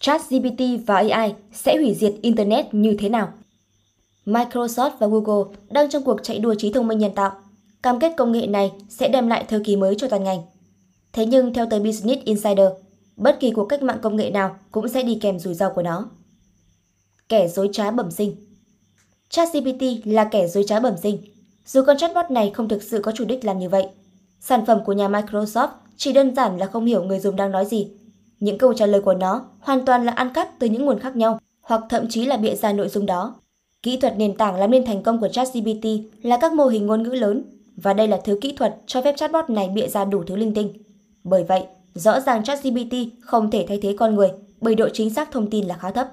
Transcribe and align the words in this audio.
ChatGPT 0.00 0.86
và 0.86 0.96
AI 0.96 1.34
sẽ 1.52 1.76
hủy 1.76 1.94
diệt 1.94 2.14
Internet 2.22 2.74
như 2.74 2.96
thế 2.98 3.08
nào? 3.08 3.32
Microsoft 4.26 4.90
và 4.98 5.06
Google 5.06 5.56
đang 5.70 5.90
trong 5.90 6.04
cuộc 6.04 6.22
chạy 6.22 6.38
đua 6.38 6.54
trí 6.54 6.72
thông 6.72 6.88
minh 6.88 6.98
nhân 6.98 7.14
tạo. 7.14 7.32
Cam 7.82 8.00
kết 8.00 8.12
công 8.16 8.32
nghệ 8.32 8.46
này 8.46 8.72
sẽ 8.88 9.08
đem 9.08 9.28
lại 9.28 9.44
thời 9.48 9.60
kỳ 9.64 9.76
mới 9.76 9.94
cho 9.98 10.08
toàn 10.08 10.24
ngành. 10.24 10.42
Thế 11.12 11.26
nhưng 11.26 11.54
theo 11.54 11.66
tờ 11.70 11.78
Business 11.78 12.24
Insider, 12.24 12.68
bất 13.16 13.40
kỳ 13.40 13.50
cuộc 13.50 13.64
cách 13.64 13.82
mạng 13.82 13.98
công 14.02 14.16
nghệ 14.16 14.30
nào 14.30 14.56
cũng 14.70 14.88
sẽ 14.88 15.02
đi 15.02 15.18
kèm 15.20 15.38
rủi 15.38 15.54
ro 15.54 15.70
của 15.70 15.82
nó. 15.82 16.10
Kẻ 17.28 17.48
dối 17.48 17.68
trá 17.72 17.90
bẩm 17.90 18.10
sinh 18.10 18.36
ChatGPT 19.28 19.82
là 20.04 20.24
kẻ 20.24 20.48
dối 20.48 20.64
trá 20.66 20.80
bẩm 20.80 20.94
sinh. 21.02 21.18
Dù 21.66 21.82
con 21.86 21.96
chatbot 21.96 22.30
này 22.30 22.50
không 22.54 22.68
thực 22.68 22.82
sự 22.82 23.00
có 23.02 23.12
chủ 23.12 23.24
đích 23.24 23.44
làm 23.44 23.58
như 23.58 23.68
vậy, 23.68 23.86
sản 24.40 24.66
phẩm 24.66 24.80
của 24.86 24.92
nhà 24.92 25.08
Microsoft 25.08 25.68
chỉ 25.96 26.12
đơn 26.12 26.34
giản 26.34 26.58
là 26.58 26.66
không 26.66 26.84
hiểu 26.84 27.02
người 27.02 27.20
dùng 27.20 27.36
đang 27.36 27.50
nói 27.50 27.66
gì. 27.66 27.88
Những 28.40 28.58
câu 28.58 28.74
trả 28.74 28.86
lời 28.86 29.00
của 29.00 29.14
nó 29.14 29.44
hoàn 29.60 29.84
toàn 29.84 30.06
là 30.06 30.12
ăn 30.12 30.30
cắp 30.34 30.48
từ 30.58 30.66
những 30.66 30.84
nguồn 30.84 30.98
khác 30.98 31.16
nhau, 31.16 31.40
hoặc 31.60 31.82
thậm 31.88 32.08
chí 32.08 32.26
là 32.26 32.36
bịa 32.36 32.54
ra 32.54 32.72
nội 32.72 32.88
dung 32.88 33.06
đó. 33.06 33.34
Kỹ 33.82 33.96
thuật 33.96 34.18
nền 34.18 34.36
tảng 34.36 34.56
làm 34.56 34.70
nên 34.70 34.84
thành 34.84 35.02
công 35.02 35.20
của 35.20 35.28
ChatGPT 35.28 35.86
là 36.22 36.38
các 36.40 36.52
mô 36.52 36.66
hình 36.66 36.86
ngôn 36.86 37.02
ngữ 37.02 37.10
lớn, 37.10 37.44
và 37.76 37.92
đây 37.92 38.08
là 38.08 38.20
thứ 38.24 38.38
kỹ 38.40 38.54
thuật 38.56 38.76
cho 38.86 39.02
phép 39.02 39.16
chatbot 39.16 39.50
này 39.50 39.68
bịa 39.68 39.88
ra 39.88 40.04
đủ 40.04 40.22
thứ 40.26 40.36
linh 40.36 40.54
tinh. 40.54 40.72
Bởi 41.24 41.44
vậy, 41.44 41.62
rõ 41.94 42.20
ràng 42.20 42.44
ChatGPT 42.44 42.94
không 43.20 43.50
thể 43.50 43.64
thay 43.68 43.78
thế 43.82 43.94
con 43.98 44.14
người 44.14 44.28
bởi 44.60 44.74
độ 44.74 44.88
chính 44.92 45.10
xác 45.10 45.30
thông 45.30 45.50
tin 45.50 45.66
là 45.66 45.76
khá 45.76 45.90
thấp. 45.90 46.08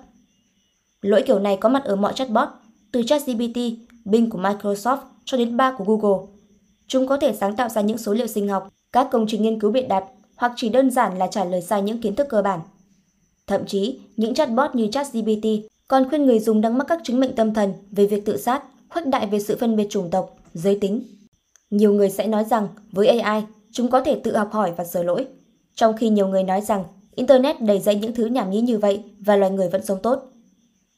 Lỗi 1.02 1.24
kiểu 1.28 1.40
này 1.40 1.58
có 1.58 1.70
mặt 1.70 1.84
ở 1.86 1.96
mọi 1.96 2.14
chatbot, 2.14 2.50
từ 2.92 3.04
ChatGPT, 3.04 3.58
Bing 4.06 4.30
của 4.30 4.40
Microsoft 4.40 4.98
cho 5.26 5.38
đến 5.38 5.58
ba 5.58 5.76
của 5.78 5.84
Google. 5.84 6.28
Chúng 6.88 7.08
có 7.08 7.18
thể 7.18 7.34
sáng 7.34 7.56
tạo 7.56 7.70
ra 7.70 7.82
những 7.82 7.98
số 7.98 8.14
liệu 8.14 8.28
sinh 8.28 8.48
học, 8.48 8.70
các 8.92 9.08
công 9.12 9.26
trình 9.28 9.42
nghiên 9.42 9.60
cứu 9.60 9.72
biện 9.72 9.88
đặt 9.88 10.04
hoặc 10.36 10.52
chỉ 10.56 10.70
đơn 10.70 10.92
giản 10.92 11.18
là 11.18 11.28
trả 11.28 11.44
lời 11.44 11.62
sai 11.62 11.82
những 11.82 12.02
kiến 12.02 12.16
thức 12.16 12.28
cơ 12.30 12.42
bản. 12.42 12.60
Thậm 13.48 13.66
chí, 13.66 14.00
những 14.18 14.34
chatbot 14.34 14.76
như 14.76 14.88
ChatGPT 14.92 15.46
còn 15.88 16.10
khuyên 16.10 16.26
người 16.26 16.40
dùng 16.40 16.62
đang 16.62 16.78
mắc 16.78 16.86
các 16.88 17.00
chứng 17.04 17.20
bệnh 17.20 17.36
tâm 17.36 17.54
thần 17.54 17.74
về 17.92 18.06
việc 18.06 18.26
tự 18.26 18.38
sát, 18.38 18.64
khuếch 18.90 19.08
đại 19.08 19.28
về 19.28 19.40
sự 19.40 19.58
phân 19.60 19.76
biệt 19.76 19.88
chủng 19.90 20.10
tộc, 20.10 20.38
giới 20.54 20.78
tính. 20.82 21.04
Nhiều 21.70 21.94
người 21.94 22.10
sẽ 22.10 22.28
nói 22.28 22.44
rằng 22.44 22.68
với 22.92 23.08
AI, 23.08 23.44
chúng 23.72 23.92
có 23.92 24.02
thể 24.02 24.22
tự 24.24 24.38
học 24.38 24.50
hỏi 24.52 24.74
và 24.78 24.84
sửa 24.84 25.04
lỗi, 25.04 25.28
trong 25.76 25.98
khi 25.98 26.10
nhiều 26.10 26.28
người 26.28 26.44
nói 26.44 26.62
rằng 26.62 26.84
Internet 27.16 27.62
đầy 27.62 27.80
dẫy 27.80 27.96
những 27.96 28.14
thứ 28.14 28.26
nhảm 28.26 28.52
nhí 28.52 28.62
như 28.62 28.78
vậy 28.78 29.04
và 29.20 29.36
loài 29.36 29.52
người 29.52 29.70
vẫn 29.70 29.86
sống 29.86 30.02
tốt. 30.04 30.20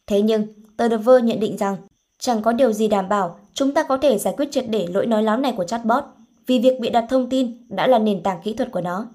Thế 0.08 0.22
nhưng, 0.22 0.48
tờ 0.78 0.90
The 0.90 0.98
Verge 0.98 1.28
nhận 1.28 1.40
định 1.40 1.58
rằng 1.58 1.78
chẳng 2.20 2.42
có 2.42 2.54
điều 2.54 2.72
gì 2.74 2.88
đảm 2.88 3.10
bảo 3.10 3.40
chúng 3.54 3.74
ta 3.74 3.84
có 3.84 3.98
thể 3.98 4.18
giải 4.18 4.34
quyết 4.38 4.52
triệt 4.52 4.66
để 4.70 4.88
lỗi 4.94 5.06
nói 5.06 5.24
láo 5.24 5.38
này 5.38 5.54
của 5.58 5.64
chatbot 5.64 6.04
vì 6.48 6.60
việc 6.60 6.80
bị 6.80 6.90
đặt 6.90 7.06
thông 7.10 7.30
tin 7.30 7.68
đã 7.70 7.88
là 7.88 8.00
nền 8.00 8.24
tảng 8.24 8.42
kỹ 8.44 8.54
thuật 8.54 8.72
của 8.72 8.82
nó. 8.82 9.08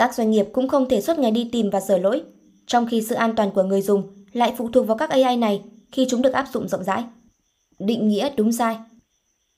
Các 0.00 0.14
doanh 0.14 0.30
nghiệp 0.30 0.46
cũng 0.52 0.68
không 0.68 0.88
thể 0.88 1.00
suốt 1.00 1.18
ngày 1.18 1.30
đi 1.30 1.48
tìm 1.52 1.70
và 1.70 1.80
sửa 1.80 1.98
lỗi, 1.98 2.22
trong 2.66 2.86
khi 2.86 3.02
sự 3.02 3.14
an 3.14 3.36
toàn 3.36 3.50
của 3.50 3.62
người 3.62 3.82
dùng 3.82 4.02
lại 4.32 4.54
phụ 4.58 4.68
thuộc 4.72 4.86
vào 4.86 4.96
các 4.96 5.10
AI 5.10 5.36
này 5.36 5.62
khi 5.92 6.06
chúng 6.10 6.22
được 6.22 6.32
áp 6.32 6.46
dụng 6.52 6.68
rộng 6.68 6.84
rãi. 6.84 7.04
Định 7.78 8.08
nghĩa 8.08 8.30
đúng 8.36 8.52
sai 8.52 8.76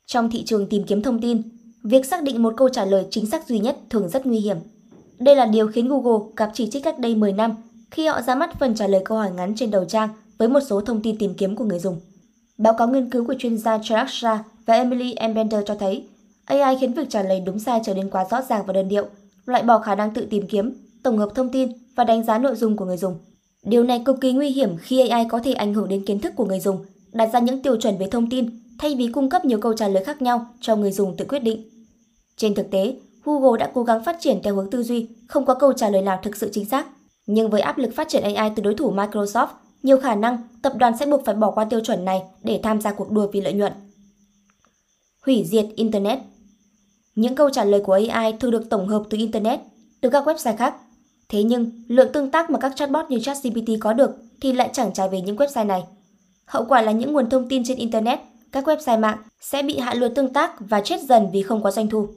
Trong 0.07 0.31
thị 0.31 0.45
trường 0.45 0.69
tìm 0.69 0.85
kiếm 0.85 1.03
thông 1.03 1.21
tin, 1.21 1.43
việc 1.83 2.07
xác 2.07 2.23
định 2.23 2.43
một 2.43 2.55
câu 2.57 2.69
trả 2.69 2.85
lời 2.85 3.07
chính 3.11 3.27
xác 3.27 3.49
duy 3.49 3.59
nhất 3.59 3.77
thường 3.91 4.09
rất 4.09 4.27
nguy 4.27 4.39
hiểm. 4.39 4.57
Đây 5.19 5.37
là 5.37 5.47
điều 5.47 5.69
khiến 5.69 5.89
Google 5.89 6.29
gặp 6.37 6.51
chỉ 6.55 6.71
trích 6.71 6.85
cách 6.85 6.99
đây 6.99 7.15
10 7.15 7.33
năm 7.33 7.57
khi 7.91 8.07
họ 8.07 8.23
ra 8.23 8.35
mắt 8.35 8.59
phần 8.61 8.75
trả 8.75 8.87
lời 8.87 9.03
câu 9.05 9.19
hỏi 9.19 9.31
ngắn 9.31 9.55
trên 9.57 9.71
đầu 9.71 9.85
trang 9.85 10.09
với 10.39 10.49
một 10.49 10.61
số 10.61 10.81
thông 10.81 11.03
tin 11.03 11.19
tìm 11.19 11.35
kiếm 11.35 11.57
của 11.57 11.65
người 11.65 11.79
dùng. 11.79 12.01
Báo 12.59 12.75
cáo 12.79 12.89
nghiên 12.89 13.11
cứu 13.11 13.27
của 13.27 13.35
chuyên 13.39 13.59
gia 13.59 13.79
Chirag 13.79 14.07
Shah 14.09 14.41
và 14.67 14.75
Emily 14.75 15.15
Embender 15.15 15.61
cho 15.67 15.75
thấy 15.75 16.05
AI 16.45 16.77
khiến 16.81 16.93
việc 16.93 17.11
trả 17.11 17.23
lời 17.23 17.41
đúng 17.41 17.59
sai 17.59 17.81
trở 17.85 17.95
nên 17.95 18.11
quá 18.11 18.25
rõ 18.31 18.43
ràng 18.49 18.63
và 18.67 18.73
đơn 18.73 18.89
điệu, 18.89 19.07
loại 19.53 19.65
bỏ 19.65 19.79
khả 19.79 19.95
năng 19.95 20.15
tự 20.15 20.27
tìm 20.31 20.47
kiếm, 20.47 20.73
tổng 21.03 21.19
hợp 21.19 21.29
thông 21.35 21.49
tin 21.49 21.73
và 21.97 22.05
đánh 22.05 22.25
giá 22.25 22.39
nội 22.39 22.57
dung 22.57 22.77
của 22.77 22.85
người 22.85 22.97
dùng. 22.97 23.19
Điều 23.63 23.85
này 23.85 24.03
cực 24.05 24.21
kỳ 24.21 24.33
nguy 24.33 24.49
hiểm 24.49 24.77
khi 24.79 25.09
AI 25.09 25.27
có 25.29 25.39
thể 25.39 25.53
ảnh 25.53 25.75
hưởng 25.75 25.89
đến 25.89 26.05
kiến 26.07 26.21
thức 26.21 26.33
của 26.37 26.45
người 26.45 26.61
dùng, 26.61 26.85
đặt 27.13 27.31
ra 27.33 27.41
những 27.41 27.63
tiêu 27.63 27.77
chuẩn 27.77 27.99
về 27.99 28.07
thông 28.11 28.31
tin 28.31 28.51
thay 28.79 28.95
vì 28.95 29.09
cung 29.09 29.31
cấp 29.31 29.45
nhiều 29.45 29.59
câu 29.59 29.73
trả 29.77 29.89
lời 29.89 30.05
khác 30.05 30.23
nhau 30.23 30.47
cho 30.61 30.77
người 30.77 30.93
dùng 30.93 31.17
tự 31.17 31.25
quyết 31.25 31.39
định. 31.39 31.71
Trên 32.37 32.55
thực 32.55 32.71
tế, 32.71 32.97
Google 33.25 33.59
đã 33.59 33.71
cố 33.75 33.83
gắng 33.83 34.05
phát 34.05 34.17
triển 34.21 34.41
theo 34.43 34.55
hướng 34.55 34.71
tư 34.71 34.83
duy, 34.83 35.09
không 35.29 35.45
có 35.45 35.55
câu 35.55 35.73
trả 35.73 35.89
lời 35.89 36.03
nào 36.03 36.19
thực 36.23 36.37
sự 36.37 36.51
chính 36.53 36.65
xác. 36.65 36.87
Nhưng 37.27 37.51
với 37.51 37.61
áp 37.61 37.79
lực 37.79 37.91
phát 37.95 38.09
triển 38.09 38.35
AI 38.35 38.51
từ 38.57 38.63
đối 38.63 38.75
thủ 38.75 38.93
Microsoft, 38.93 39.47
nhiều 39.83 40.01
khả 40.01 40.15
năng 40.15 40.39
tập 40.63 40.73
đoàn 40.77 40.97
sẽ 41.01 41.07
buộc 41.07 41.25
phải 41.25 41.35
bỏ 41.35 41.51
qua 41.51 41.65
tiêu 41.65 41.81
chuẩn 41.81 42.05
này 42.05 42.23
để 42.43 42.61
tham 42.63 42.81
gia 42.81 42.93
cuộc 42.93 43.11
đua 43.11 43.27
vì 43.33 43.41
lợi 43.41 43.53
nhuận. 43.53 43.73
Hủy 45.27 45.45
diệt 45.45 45.67
Internet 45.77 46.19
những 47.15 47.35
câu 47.35 47.51
trả 47.51 47.65
lời 47.65 47.81
của 47.81 47.99
AI 48.11 48.33
thường 48.33 48.51
được 48.51 48.71
tổng 48.71 48.89
hợp 48.89 49.03
từ 49.11 49.19
Internet, 49.19 49.61
từ 50.01 50.11
các 50.11 50.29
website 50.29 50.57
khác. 50.57 50.75
Thế 51.29 51.43
nhưng, 51.43 51.71
lượng 51.89 52.13
tương 52.13 52.31
tác 52.31 52.51
mà 52.51 52.59
các 52.59 52.73
chatbot 52.77 53.11
như 53.11 53.21
ChatGPT 53.21 53.69
có 53.81 53.93
được 53.93 54.11
thì 54.41 54.53
lại 54.53 54.71
chẳng 54.73 54.93
trải 54.93 55.09
về 55.09 55.21
những 55.21 55.37
website 55.37 55.67
này. 55.67 55.85
Hậu 56.45 56.65
quả 56.65 56.83
là 56.83 56.93
những 56.93 57.13
nguồn 57.13 57.31
thông 57.31 57.49
tin 57.49 57.65
trên 57.65 57.79
Internet, 57.79 58.19
các 58.53 58.69
website 58.69 59.01
mạng 59.01 59.19
sẽ 59.41 59.63
bị 59.63 59.79
hạ 59.79 59.95
lượt 59.95 60.09
tương 60.09 60.33
tác 60.33 60.53
và 60.59 60.81
chết 60.81 61.01
dần 61.01 61.29
vì 61.33 61.43
không 61.43 61.63
có 61.63 61.71
doanh 61.71 61.89
thu. 61.89 62.09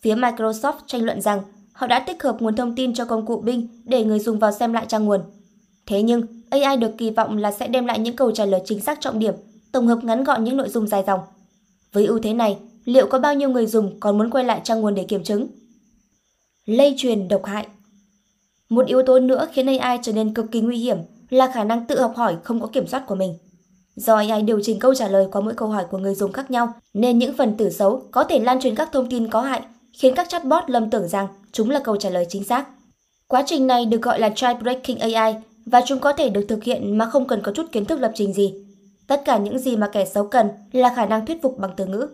Phía 0.00 0.14
Microsoft 0.14 0.72
tranh 0.86 1.02
luận 1.04 1.20
rằng 1.20 1.42
họ 1.72 1.86
đã 1.86 2.00
tích 2.00 2.22
hợp 2.22 2.36
nguồn 2.40 2.56
thông 2.56 2.74
tin 2.74 2.94
cho 2.94 3.04
công 3.04 3.26
cụ 3.26 3.40
Bing 3.40 3.68
để 3.84 4.04
người 4.04 4.18
dùng 4.18 4.38
vào 4.38 4.52
xem 4.52 4.72
lại 4.72 4.84
trang 4.88 5.04
nguồn. 5.04 5.20
Thế 5.86 6.02
nhưng, 6.02 6.26
AI 6.50 6.76
được 6.76 6.90
kỳ 6.98 7.10
vọng 7.10 7.36
là 7.38 7.52
sẽ 7.52 7.68
đem 7.68 7.86
lại 7.86 7.98
những 7.98 8.16
câu 8.16 8.30
trả 8.30 8.44
lời 8.44 8.60
chính 8.64 8.80
xác 8.80 9.00
trọng 9.00 9.18
điểm, 9.18 9.34
tổng 9.72 9.86
hợp 9.86 10.04
ngắn 10.04 10.24
gọn 10.24 10.44
những 10.44 10.56
nội 10.56 10.68
dung 10.68 10.86
dài 10.86 11.04
dòng. 11.06 11.20
Với 11.92 12.06
ưu 12.06 12.18
thế 12.18 12.34
này, 12.34 12.58
liệu 12.86 13.06
có 13.06 13.18
bao 13.18 13.34
nhiêu 13.34 13.48
người 13.48 13.66
dùng 13.66 14.00
còn 14.00 14.18
muốn 14.18 14.30
quay 14.30 14.44
lại 14.44 14.60
trang 14.64 14.80
nguồn 14.80 14.94
để 14.94 15.04
kiểm 15.04 15.24
chứng? 15.24 15.46
Lây 16.66 16.94
truyền 16.98 17.28
độc 17.28 17.44
hại 17.44 17.66
Một 18.68 18.86
yếu 18.86 19.02
tố 19.02 19.18
nữa 19.18 19.48
khiến 19.52 19.78
AI 19.78 19.98
trở 20.02 20.12
nên 20.12 20.34
cực 20.34 20.46
kỳ 20.52 20.60
nguy 20.60 20.78
hiểm 20.78 20.98
là 21.30 21.50
khả 21.54 21.64
năng 21.64 21.86
tự 21.86 22.00
học 22.00 22.12
hỏi 22.16 22.36
không 22.44 22.60
có 22.60 22.66
kiểm 22.66 22.86
soát 22.86 23.06
của 23.06 23.14
mình. 23.14 23.38
Do 23.96 24.16
AI 24.16 24.42
điều 24.42 24.60
chỉnh 24.62 24.78
câu 24.78 24.94
trả 24.94 25.08
lời 25.08 25.26
qua 25.32 25.40
mỗi 25.40 25.54
câu 25.54 25.68
hỏi 25.68 25.84
của 25.90 25.98
người 25.98 26.14
dùng 26.14 26.32
khác 26.32 26.50
nhau, 26.50 26.72
nên 26.94 27.18
những 27.18 27.36
phần 27.36 27.56
tử 27.56 27.70
xấu 27.70 28.02
có 28.10 28.24
thể 28.24 28.38
lan 28.38 28.60
truyền 28.60 28.74
các 28.74 28.88
thông 28.92 29.10
tin 29.10 29.28
có 29.28 29.40
hại, 29.40 29.62
khiến 29.92 30.14
các 30.14 30.28
chatbot 30.28 30.70
lầm 30.70 30.90
tưởng 30.90 31.08
rằng 31.08 31.26
chúng 31.52 31.70
là 31.70 31.80
câu 31.84 31.96
trả 31.96 32.10
lời 32.10 32.26
chính 32.28 32.44
xác. 32.44 32.68
Quá 33.28 33.42
trình 33.46 33.66
này 33.66 33.86
được 33.86 34.02
gọi 34.02 34.20
là 34.20 34.28
jailbreaking 34.28 35.14
AI 35.14 35.34
và 35.66 35.82
chúng 35.86 35.98
có 35.98 36.12
thể 36.12 36.28
được 36.28 36.44
thực 36.48 36.64
hiện 36.64 36.98
mà 36.98 37.06
không 37.06 37.26
cần 37.26 37.42
có 37.42 37.52
chút 37.52 37.72
kiến 37.72 37.84
thức 37.84 38.00
lập 38.00 38.12
trình 38.14 38.32
gì. 38.32 38.54
Tất 39.06 39.22
cả 39.24 39.38
những 39.38 39.58
gì 39.58 39.76
mà 39.76 39.88
kẻ 39.92 40.04
xấu 40.04 40.26
cần 40.26 40.48
là 40.72 40.92
khả 40.96 41.06
năng 41.06 41.26
thuyết 41.26 41.42
phục 41.42 41.58
bằng 41.58 41.70
từ 41.76 41.86
ngữ. 41.86 42.08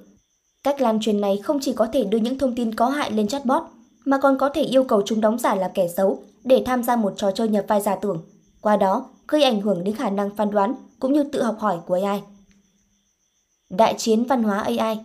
Cách 0.64 0.80
lan 0.80 1.00
truyền 1.00 1.20
này 1.20 1.38
không 1.38 1.58
chỉ 1.60 1.72
có 1.72 1.86
thể 1.92 2.04
đưa 2.04 2.18
những 2.18 2.38
thông 2.38 2.54
tin 2.54 2.74
có 2.74 2.88
hại 2.88 3.10
lên 3.10 3.28
chatbot, 3.28 3.62
mà 4.04 4.18
còn 4.18 4.38
có 4.38 4.48
thể 4.48 4.62
yêu 4.62 4.84
cầu 4.84 5.02
chúng 5.06 5.20
đóng 5.20 5.38
giả 5.38 5.54
là 5.54 5.68
kẻ 5.68 5.88
xấu 5.88 6.22
để 6.44 6.62
tham 6.66 6.82
gia 6.82 6.96
một 6.96 7.12
trò 7.16 7.30
chơi 7.30 7.48
nhập 7.48 7.64
vai 7.68 7.80
giả 7.80 7.96
tưởng. 7.96 8.22
Qua 8.60 8.76
đó, 8.76 9.10
gây 9.28 9.42
ảnh 9.42 9.60
hưởng 9.60 9.84
đến 9.84 9.96
khả 9.96 10.10
năng 10.10 10.36
phán 10.36 10.50
đoán 10.50 10.74
cũng 11.00 11.12
như 11.12 11.24
tự 11.24 11.42
học 11.42 11.56
hỏi 11.58 11.78
của 11.86 11.98
AI. 12.04 12.20
Đại 13.70 13.94
chiến 13.98 14.24
văn 14.24 14.42
hóa 14.42 14.60
AI 14.60 14.98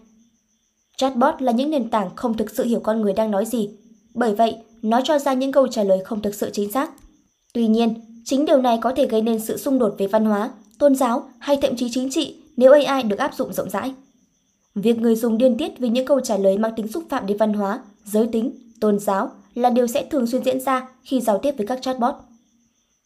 Chatbot 0.97 1.41
là 1.41 1.51
những 1.51 1.69
nền 1.69 1.89
tảng 1.89 2.15
không 2.15 2.37
thực 2.37 2.49
sự 2.49 2.63
hiểu 2.63 2.79
con 2.79 3.01
người 3.01 3.13
đang 3.13 3.31
nói 3.31 3.45
gì, 3.45 3.69
bởi 4.13 4.35
vậy 4.35 4.57
nó 4.81 5.01
cho 5.03 5.19
ra 5.19 5.33
những 5.33 5.51
câu 5.51 5.67
trả 5.67 5.83
lời 5.83 5.99
không 6.05 6.21
thực 6.21 6.35
sự 6.35 6.49
chính 6.53 6.71
xác. 6.71 6.91
Tuy 7.53 7.67
nhiên, 7.67 8.21
chính 8.25 8.45
điều 8.45 8.61
này 8.61 8.79
có 8.81 8.93
thể 8.95 9.07
gây 9.07 9.21
nên 9.21 9.39
sự 9.39 9.57
xung 9.57 9.79
đột 9.79 9.95
về 9.97 10.07
văn 10.07 10.25
hóa, 10.25 10.49
tôn 10.79 10.95
giáo 10.95 11.29
hay 11.39 11.57
thậm 11.61 11.75
chí 11.75 11.87
chính 11.91 12.09
trị 12.09 12.35
nếu 12.57 12.71
AI 12.71 13.03
được 13.03 13.19
áp 13.19 13.33
dụng 13.35 13.53
rộng 13.53 13.69
rãi. 13.69 13.93
Việc 14.77 14.99
người 14.99 15.15
dùng 15.15 15.37
điên 15.37 15.57
tiết 15.57 15.79
vì 15.79 15.89
những 15.89 16.05
câu 16.05 16.19
trả 16.19 16.37
lời 16.37 16.57
mang 16.57 16.73
tính 16.75 16.87
xúc 16.87 17.03
phạm 17.09 17.25
đến 17.25 17.37
văn 17.37 17.53
hóa, 17.53 17.79
giới 18.03 18.27
tính, 18.27 18.51
tôn 18.81 18.99
giáo 18.99 19.31
là 19.53 19.69
điều 19.69 19.87
sẽ 19.87 20.05
thường 20.09 20.27
xuyên 20.27 20.43
diễn 20.43 20.59
ra 20.59 20.89
khi 21.03 21.21
giao 21.21 21.37
tiếp 21.37 21.53
với 21.57 21.67
các 21.67 21.81
chatbot. 21.81 22.15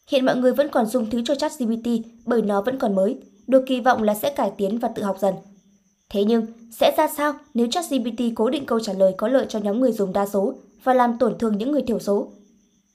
Hiện 0.08 0.26
mọi 0.26 0.36
người 0.36 0.54
vẫn 0.54 0.70
còn 0.72 0.86
dùng 0.86 1.10
thứ 1.10 1.22
cho 1.26 1.36
ChatGPT 1.36 1.88
bởi 2.26 2.42
nó 2.42 2.62
vẫn 2.62 2.80
còn 2.80 2.96
mới, 2.96 3.18
được 3.48 3.64
kỳ 3.68 3.80
vọng 3.80 4.04
là 4.04 4.16
sẽ 4.16 4.30
cải 4.30 4.52
tiến 4.58 4.80
và 4.80 4.88
tự 4.88 5.04
học 5.04 5.18
dần. 5.20 5.34
Thế 6.10 6.24
nhưng, 6.24 6.46
sẽ 6.72 6.94
ra 6.98 7.08
sao 7.08 7.34
nếu 7.54 7.68
ChatGPT 7.68 8.22
cố 8.36 8.50
định 8.50 8.66
câu 8.66 8.80
trả 8.80 8.94
lời 8.94 9.14
có 9.18 9.28
lợi 9.28 9.46
cho 9.50 9.60
nhóm 9.60 9.80
người 9.80 9.92
dùng 9.92 10.14
đa 10.14 10.26
số 10.26 10.54
và 10.84 10.94
làm 10.94 11.18
tổn 11.18 11.38
thương 11.38 11.58
những 11.58 11.72
người 11.72 11.82
thiểu 11.82 12.00
số? 12.00 12.32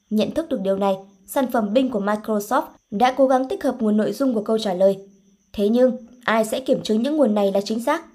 Nhận 0.09 0.31
thức 0.31 0.49
được 0.49 0.61
điều 0.61 0.77
này, 0.77 0.95
sản 1.25 1.51
phẩm 1.51 1.73
Bing 1.73 1.89
của 1.89 2.01
Microsoft 2.01 2.63
đã 2.91 3.13
cố 3.17 3.27
gắng 3.27 3.47
tích 3.47 3.63
hợp 3.63 3.75
nguồn 3.79 3.97
nội 3.97 4.11
dung 4.11 4.33
của 4.33 4.43
câu 4.43 4.57
trả 4.57 4.73
lời. 4.73 4.97
Thế 5.53 5.69
nhưng, 5.69 5.97
ai 6.23 6.45
sẽ 6.45 6.59
kiểm 6.59 6.83
chứng 6.83 7.03
những 7.03 7.17
nguồn 7.17 7.35
này 7.35 7.51
là 7.51 7.61
chính 7.61 7.83
xác? 7.83 8.05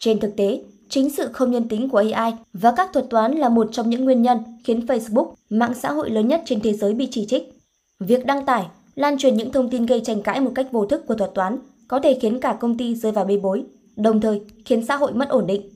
Trên 0.00 0.20
thực 0.20 0.36
tế, 0.36 0.62
chính 0.88 1.10
sự 1.10 1.28
không 1.32 1.50
nhân 1.50 1.68
tính 1.68 1.88
của 1.88 2.04
AI 2.12 2.32
và 2.52 2.72
các 2.76 2.90
thuật 2.92 3.06
toán 3.10 3.32
là 3.32 3.48
một 3.48 3.68
trong 3.72 3.90
những 3.90 4.04
nguyên 4.04 4.22
nhân 4.22 4.38
khiến 4.64 4.86
Facebook, 4.86 5.34
mạng 5.50 5.74
xã 5.74 5.92
hội 5.92 6.10
lớn 6.10 6.28
nhất 6.28 6.42
trên 6.46 6.60
thế 6.60 6.72
giới 6.72 6.94
bị 6.94 7.08
chỉ 7.10 7.26
trích. 7.26 7.58
Việc 8.00 8.26
đăng 8.26 8.46
tải, 8.46 8.66
lan 8.94 9.18
truyền 9.18 9.36
những 9.36 9.52
thông 9.52 9.70
tin 9.70 9.86
gây 9.86 10.00
tranh 10.00 10.22
cãi 10.22 10.40
một 10.40 10.52
cách 10.54 10.72
vô 10.72 10.86
thức 10.86 11.06
của 11.06 11.14
thuật 11.14 11.34
toán 11.34 11.58
có 11.88 12.00
thể 12.00 12.18
khiến 12.20 12.40
cả 12.40 12.56
công 12.60 12.76
ty 12.76 12.94
rơi 12.94 13.12
vào 13.12 13.24
bê 13.24 13.36
bối, 13.36 13.64
đồng 13.96 14.20
thời 14.20 14.40
khiến 14.64 14.86
xã 14.86 14.96
hội 14.96 15.12
mất 15.12 15.28
ổn 15.28 15.46
định. 15.46 15.70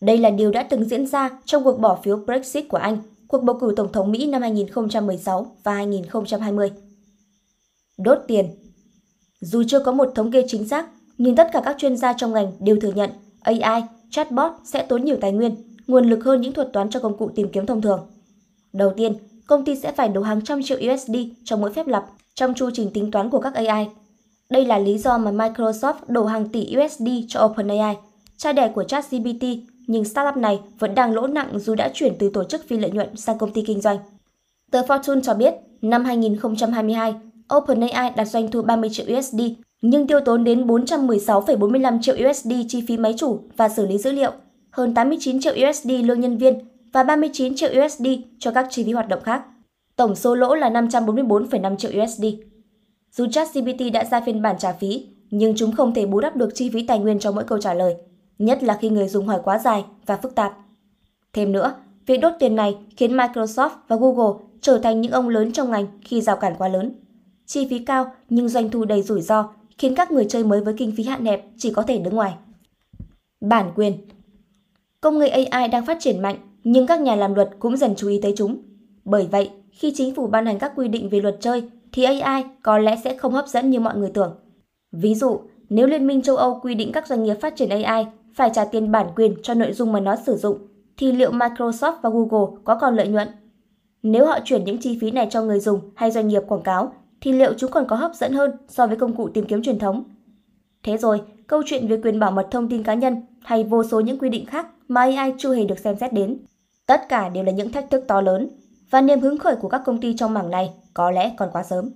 Đây 0.00 0.18
là 0.18 0.30
điều 0.30 0.50
đã 0.50 0.62
từng 0.62 0.84
diễn 0.84 1.06
ra 1.06 1.30
trong 1.44 1.64
cuộc 1.64 1.80
bỏ 1.80 1.98
phiếu 2.02 2.16
Brexit 2.16 2.68
của 2.68 2.76
Anh, 2.76 2.98
cuộc 3.28 3.42
bầu 3.42 3.58
cử 3.60 3.72
Tổng 3.76 3.92
thống 3.92 4.12
Mỹ 4.12 4.26
năm 4.26 4.42
2016 4.42 5.56
và 5.64 5.74
2020. 5.74 6.70
Đốt 7.98 8.18
tiền 8.28 8.46
Dù 9.40 9.62
chưa 9.68 9.80
có 9.80 9.92
một 9.92 10.12
thống 10.14 10.30
kê 10.30 10.44
chính 10.48 10.68
xác, 10.68 10.86
nhưng 11.18 11.36
tất 11.36 11.48
cả 11.52 11.62
các 11.64 11.76
chuyên 11.78 11.96
gia 11.96 12.12
trong 12.12 12.32
ngành 12.32 12.52
đều 12.60 12.80
thừa 12.80 12.92
nhận 12.92 13.10
AI, 13.44 13.82
chatbot 14.10 14.52
sẽ 14.64 14.82
tốn 14.82 15.04
nhiều 15.04 15.16
tài 15.20 15.32
nguyên, 15.32 15.54
nguồn 15.86 16.10
lực 16.10 16.24
hơn 16.24 16.40
những 16.40 16.52
thuật 16.52 16.72
toán 16.72 16.90
cho 16.90 17.00
công 17.00 17.16
cụ 17.16 17.30
tìm 17.34 17.48
kiếm 17.52 17.66
thông 17.66 17.82
thường. 17.82 18.06
Đầu 18.72 18.92
tiên, 18.96 19.14
công 19.46 19.64
ty 19.64 19.76
sẽ 19.76 19.92
phải 19.92 20.08
đầu 20.08 20.22
hàng 20.22 20.44
trăm 20.44 20.62
triệu 20.62 20.78
USD 20.78 21.16
cho 21.44 21.56
mỗi 21.56 21.72
phép 21.72 21.86
lập 21.86 22.06
trong 22.34 22.54
chu 22.54 22.70
trình 22.72 22.90
tính 22.94 23.10
toán 23.10 23.30
của 23.30 23.40
các 23.40 23.54
AI. 23.54 23.88
Đây 24.50 24.64
là 24.64 24.78
lý 24.78 24.98
do 24.98 25.18
mà 25.18 25.30
Microsoft 25.30 25.94
đổ 26.06 26.24
hàng 26.24 26.48
tỷ 26.48 26.76
USD 26.84 27.08
cho 27.28 27.44
OpenAI, 27.44 27.96
cha 28.36 28.52
đẻ 28.52 28.72
của 28.74 28.84
ChatGPT, 28.84 29.44
nhưng 29.86 30.04
startup 30.04 30.36
này 30.36 30.60
vẫn 30.78 30.94
đang 30.94 31.12
lỗ 31.12 31.26
nặng 31.26 31.58
dù 31.58 31.74
đã 31.74 31.90
chuyển 31.94 32.14
từ 32.18 32.30
tổ 32.30 32.44
chức 32.44 32.68
phi 32.68 32.78
lợi 32.78 32.90
nhuận 32.90 33.16
sang 33.16 33.38
công 33.38 33.52
ty 33.52 33.62
kinh 33.66 33.80
doanh. 33.80 33.98
Tờ 34.70 34.82
Fortune 34.82 35.20
cho 35.20 35.34
biết, 35.34 35.54
năm 35.82 36.04
2022, 36.04 37.14
OpenAI 37.56 38.10
đạt 38.16 38.28
doanh 38.28 38.50
thu 38.50 38.62
30 38.62 38.90
triệu 38.92 39.06
USD, 39.18 39.40
nhưng 39.86 40.06
tiêu 40.06 40.20
tốn 40.20 40.44
đến 40.44 40.66
416,45 40.66 42.02
triệu 42.02 42.16
USD 42.30 42.52
chi 42.68 42.84
phí 42.88 42.96
máy 42.96 43.14
chủ 43.16 43.40
và 43.56 43.68
xử 43.68 43.86
lý 43.86 43.98
dữ 43.98 44.12
liệu, 44.12 44.32
hơn 44.70 44.94
89 44.94 45.40
triệu 45.40 45.54
USD 45.68 45.90
lương 46.04 46.20
nhân 46.20 46.38
viên 46.38 46.58
và 46.92 47.02
39 47.02 47.56
triệu 47.56 47.70
USD 47.84 48.06
cho 48.38 48.50
các 48.50 48.66
chi 48.70 48.84
phí 48.84 48.92
hoạt 48.92 49.08
động 49.08 49.22
khác. 49.22 49.42
Tổng 49.96 50.14
số 50.14 50.34
lỗ 50.34 50.54
là 50.54 50.70
544,5 50.70 51.76
triệu 51.76 51.90
USD. 52.02 52.24
Dù 53.12 53.26
ChatGPT 53.26 53.92
đã 53.92 54.04
ra 54.04 54.20
phiên 54.20 54.42
bản 54.42 54.56
trả 54.58 54.72
phí, 54.72 55.06
nhưng 55.30 55.54
chúng 55.56 55.72
không 55.72 55.94
thể 55.94 56.06
bù 56.06 56.20
đắp 56.20 56.36
được 56.36 56.54
chi 56.54 56.70
phí 56.70 56.86
tài 56.86 56.98
nguyên 56.98 57.18
cho 57.18 57.32
mỗi 57.32 57.44
câu 57.44 57.58
trả 57.58 57.74
lời, 57.74 57.94
nhất 58.38 58.62
là 58.62 58.78
khi 58.80 58.88
người 58.88 59.08
dùng 59.08 59.26
hỏi 59.26 59.40
quá 59.44 59.58
dài 59.58 59.84
và 60.06 60.16
phức 60.16 60.34
tạp. 60.34 60.52
Thêm 61.32 61.52
nữa, 61.52 61.74
việc 62.06 62.16
đốt 62.16 62.32
tiền 62.38 62.56
này 62.56 62.76
khiến 62.96 63.16
Microsoft 63.16 63.70
và 63.88 63.96
Google 63.96 64.44
trở 64.60 64.78
thành 64.78 65.00
những 65.00 65.12
ông 65.12 65.28
lớn 65.28 65.52
trong 65.52 65.70
ngành 65.70 65.86
khi 66.02 66.20
rào 66.20 66.36
cản 66.36 66.54
quá 66.58 66.68
lớn. 66.68 66.94
Chi 67.46 67.66
phí 67.70 67.78
cao 67.78 68.12
nhưng 68.28 68.48
doanh 68.48 68.70
thu 68.70 68.84
đầy 68.84 69.02
rủi 69.02 69.22
ro 69.22 69.48
khiến 69.78 69.94
các 69.94 70.10
người 70.10 70.26
chơi 70.28 70.44
mới 70.44 70.60
với 70.60 70.74
kinh 70.76 70.92
phí 70.96 71.04
hạn 71.04 71.24
hẹp 71.24 71.46
chỉ 71.56 71.72
có 71.72 71.82
thể 71.82 71.98
đứng 71.98 72.14
ngoài. 72.14 72.34
Bản 73.40 73.72
quyền 73.76 73.92
Công 75.00 75.18
nghệ 75.18 75.28
AI 75.28 75.68
đang 75.68 75.86
phát 75.86 75.96
triển 76.00 76.22
mạnh, 76.22 76.36
nhưng 76.64 76.86
các 76.86 77.00
nhà 77.00 77.16
làm 77.16 77.34
luật 77.34 77.50
cũng 77.58 77.76
dần 77.76 77.94
chú 77.96 78.08
ý 78.08 78.20
tới 78.22 78.34
chúng. 78.36 78.62
Bởi 79.04 79.26
vậy, 79.26 79.50
khi 79.70 79.92
chính 79.96 80.14
phủ 80.14 80.26
ban 80.26 80.46
hành 80.46 80.58
các 80.58 80.72
quy 80.76 80.88
định 80.88 81.08
về 81.08 81.20
luật 81.20 81.36
chơi, 81.40 81.62
thì 81.92 82.04
AI 82.04 82.44
có 82.62 82.78
lẽ 82.78 82.96
sẽ 83.04 83.16
không 83.16 83.32
hấp 83.32 83.48
dẫn 83.48 83.70
như 83.70 83.80
mọi 83.80 83.96
người 83.96 84.10
tưởng. 84.14 84.34
Ví 84.92 85.14
dụ, 85.14 85.40
nếu 85.68 85.86
Liên 85.86 86.06
minh 86.06 86.22
châu 86.22 86.36
Âu 86.36 86.60
quy 86.62 86.74
định 86.74 86.92
các 86.92 87.06
doanh 87.06 87.22
nghiệp 87.22 87.34
phát 87.34 87.56
triển 87.56 87.68
AI 87.68 88.06
phải 88.34 88.50
trả 88.54 88.64
tiền 88.64 88.92
bản 88.92 89.06
quyền 89.16 89.34
cho 89.42 89.54
nội 89.54 89.72
dung 89.72 89.92
mà 89.92 90.00
nó 90.00 90.16
sử 90.26 90.36
dụng, 90.36 90.58
thì 90.96 91.12
liệu 91.12 91.32
Microsoft 91.32 91.96
và 92.02 92.10
Google 92.10 92.60
có 92.64 92.78
còn 92.80 92.96
lợi 92.96 93.08
nhuận? 93.08 93.28
Nếu 94.02 94.26
họ 94.26 94.38
chuyển 94.44 94.64
những 94.64 94.78
chi 94.78 94.98
phí 95.00 95.10
này 95.10 95.28
cho 95.30 95.42
người 95.42 95.60
dùng 95.60 95.80
hay 95.94 96.10
doanh 96.10 96.28
nghiệp 96.28 96.42
quảng 96.48 96.62
cáo, 96.62 96.92
thì 97.24 97.32
liệu 97.32 97.54
chúng 97.58 97.70
còn 97.70 97.86
có 97.88 97.96
hấp 97.96 98.14
dẫn 98.14 98.32
hơn 98.32 98.50
so 98.68 98.86
với 98.86 98.96
công 98.96 99.16
cụ 99.16 99.28
tìm 99.28 99.46
kiếm 99.46 99.62
truyền 99.62 99.78
thống? 99.78 100.04
Thế 100.82 100.96
rồi, 100.96 101.20
câu 101.46 101.62
chuyện 101.66 101.88
về 101.88 101.96
quyền 102.02 102.20
bảo 102.20 102.30
mật 102.30 102.48
thông 102.50 102.68
tin 102.68 102.82
cá 102.82 102.94
nhân 102.94 103.22
hay 103.42 103.64
vô 103.64 103.84
số 103.84 104.00
những 104.00 104.18
quy 104.18 104.28
định 104.28 104.46
khác 104.46 104.66
mà 104.88 105.00
AI 105.00 105.32
chưa 105.38 105.54
hề 105.54 105.64
được 105.64 105.78
xem 105.78 105.96
xét 106.00 106.12
đến. 106.12 106.38
Tất 106.86 107.08
cả 107.08 107.28
đều 107.28 107.44
là 107.44 107.52
những 107.52 107.72
thách 107.72 107.90
thức 107.90 108.04
to 108.08 108.20
lớn 108.20 108.48
và 108.90 109.00
niềm 109.00 109.20
hứng 109.20 109.38
khởi 109.38 109.56
của 109.56 109.68
các 109.68 109.82
công 109.86 110.00
ty 110.00 110.16
trong 110.16 110.34
mảng 110.34 110.50
này 110.50 110.70
có 110.94 111.10
lẽ 111.10 111.34
còn 111.36 111.48
quá 111.52 111.62
sớm. 111.62 111.90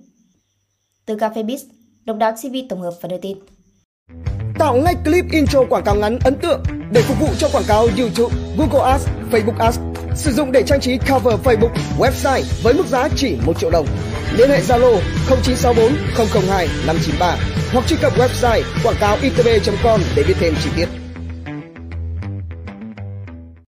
Từ 1.05 1.15
Cafe 1.15 1.45
Biz, 1.45 1.59
Độc 2.05 2.17
đáo 2.17 2.31
TV 2.31 2.55
tổng 2.69 2.81
hợp 2.81 2.93
và 3.01 3.09
đưa 3.09 3.17
tin. 3.17 3.37
Tạo 4.59 4.77
ngay 4.77 4.95
clip 5.05 5.25
intro 5.31 5.63
quảng 5.69 5.83
cáo 5.83 5.95
ngắn 5.95 6.19
ấn 6.25 6.35
tượng 6.41 6.63
để 6.91 7.01
phục 7.01 7.19
vụ 7.19 7.27
cho 7.37 7.47
quảng 7.53 7.65
cáo 7.67 7.87
YouTube, 7.97 8.35
Google 8.57 8.91
Ads, 8.91 9.07
Facebook 9.31 9.57
Ads. 9.59 9.88
Sử 10.19 10.31
dụng 10.31 10.51
để 10.51 10.63
trang 10.63 10.79
trí 10.79 10.97
cover 10.97 11.39
Facebook, 11.43 11.69
website 11.99 12.43
với 12.63 12.73
mức 12.73 12.87
giá 12.87 13.07
chỉ 13.15 13.37
1 13.45 13.59
triệu 13.59 13.69
đồng. 13.69 13.87
Liên 14.37 14.49
hệ 14.49 14.61
Zalo 14.61 14.99
0964 15.29 16.47
002 16.47 16.67
593 16.87 17.37
hoặc 17.73 17.87
truy 17.87 17.97
cập 18.01 18.17
website 18.17 18.61
quảng 18.83 18.95
cáo 18.99 19.17
itb.com 19.21 20.01
để 20.15 20.23
biết 20.27 20.33
thêm 20.39 20.53
chi 20.63 20.69
tiết. 20.75 20.98